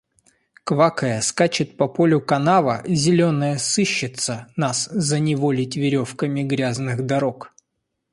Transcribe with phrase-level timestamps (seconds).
[0.63, 7.53] Квакая, скачет по полю канава, зеленая сыщица, нас заневолить веревками грязных дорог.